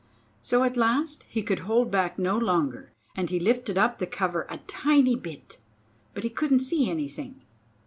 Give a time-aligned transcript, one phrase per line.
[0.41, 4.47] So at last he could hold back no longer, and he lifted up the cover
[4.49, 5.59] a tiny bit;
[6.15, 7.43] but he couldn't see anything.